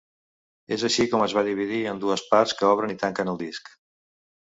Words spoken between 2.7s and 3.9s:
obren i tanquen el disc.